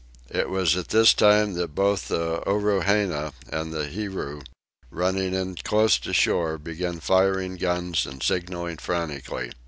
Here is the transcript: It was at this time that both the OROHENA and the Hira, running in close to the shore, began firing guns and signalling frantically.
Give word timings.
It 0.31 0.49
was 0.49 0.75
at 0.75 0.87
this 0.87 1.13
time 1.13 1.53
that 1.53 1.75
both 1.75 2.07
the 2.07 2.41
OROHENA 2.47 3.33
and 3.49 3.71
the 3.71 3.85
Hira, 3.85 4.41
running 4.89 5.35
in 5.35 5.53
close 5.63 5.99
to 5.99 6.07
the 6.07 6.13
shore, 6.15 6.57
began 6.57 6.99
firing 6.99 7.55
guns 7.55 8.07
and 8.07 8.23
signalling 8.23 8.77
frantically. 8.77 9.51